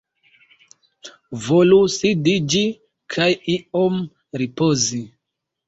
[1.47, 2.63] Volu sidiĝi
[3.17, 4.03] kaj iom
[4.45, 5.07] ripozi.